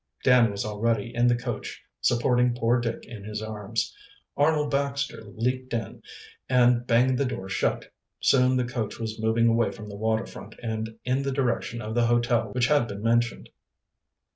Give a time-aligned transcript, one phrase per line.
[0.23, 3.95] Dan was already in the coach, supporting poor Dick in his arms.
[4.35, 6.01] Arnold Baxter leaped in
[6.49, 7.93] and banged the door shut.
[8.19, 11.93] Soon the coach was moving away from the water front and in the direction of
[11.93, 13.49] the hotel which had been mentioned.